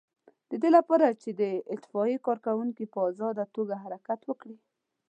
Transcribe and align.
د 0.49 0.51
دې 0.61 0.69
لپاره 0.77 1.07
چې 1.21 1.29
د 1.41 1.43
اطفائیې 1.75 2.17
کارکوونکي 2.27 2.85
په 2.93 2.99
آزاده 3.09 3.45
توګه 3.55 3.73
حرکت 3.83 4.19
وکړي. 4.25 4.57